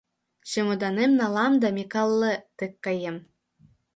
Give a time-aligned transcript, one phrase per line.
[0.49, 3.17] «Чемоданем налам да Микале дек каем.